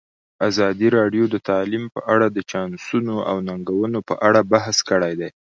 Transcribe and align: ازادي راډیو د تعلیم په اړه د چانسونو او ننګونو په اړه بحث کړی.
ازادي 0.47 0.87
راډیو 0.97 1.23
د 1.29 1.35
تعلیم 1.49 1.83
په 1.95 2.01
اړه 2.13 2.27
د 2.31 2.37
چانسونو 2.51 3.15
او 3.29 3.37
ننګونو 3.47 3.99
په 4.09 4.15
اړه 4.27 4.41
بحث 4.51 4.77
کړی. 4.89 5.13